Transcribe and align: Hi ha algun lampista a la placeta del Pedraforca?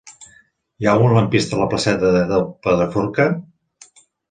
Hi 0.83 0.87
ha 0.87 0.93
algun 0.93 1.13
lampista 1.17 1.59
a 1.59 1.59
la 1.61 1.67
placeta 1.75 2.11
del 2.33 2.43
Pedraforca? 2.65 3.31